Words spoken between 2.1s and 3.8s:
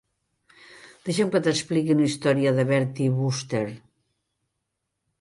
història de Bertie Wooster.